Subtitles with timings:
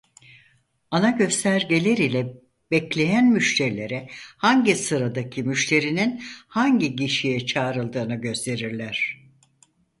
[0.91, 2.33] Ana göstergeler ile
[2.71, 9.21] bekleyen müşterilere hangi sıradaki müşterinin hangi gişeye çağrıldığını gösterirler.